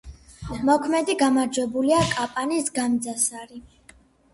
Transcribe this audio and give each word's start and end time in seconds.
მოქმედი 0.69 1.17
გამარჯვებულია 1.21 2.03
კაპანის 2.17 2.77
„განძასარი“. 2.83 3.67